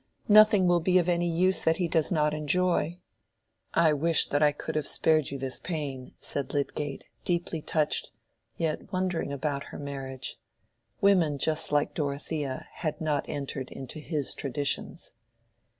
[0.27, 2.97] "Nothing will be of any use that he does not enjoy."
[3.75, 8.09] "I wish that I could have spared you this pain," said Lydgate, deeply touched,
[8.57, 10.39] yet wondering about her marriage.
[11.01, 15.13] Women just like Dorothea had not entered into his traditions.